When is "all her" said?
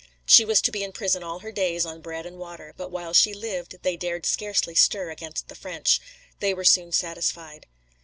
1.23-1.51